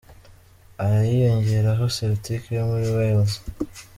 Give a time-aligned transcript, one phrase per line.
[0.83, 3.33] Aya yiyongeraho Celtic yo muri Wales.